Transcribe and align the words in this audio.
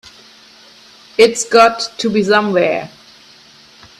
It's 1.15 1.47
got 1.47 1.91
to 1.99 2.09
be 2.09 2.23
somewhere. 2.23 2.89